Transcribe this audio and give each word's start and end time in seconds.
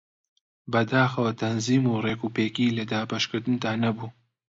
بەداخەوە 0.71 1.31
تەنزیم 1.41 1.83
و 1.87 2.01
ڕێکوپێکی 2.05 2.75
لە 2.77 2.83
دابەشکردندا 2.91 3.71
نەبوو 3.83 4.09